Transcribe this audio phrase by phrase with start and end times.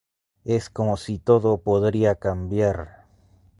[0.45, 3.05] Es como si todo podría cambiar".